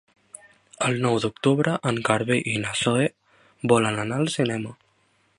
[0.85, 3.05] El nou d'octubre en Garbí i na Zoè
[3.73, 4.73] volen anar al cinema.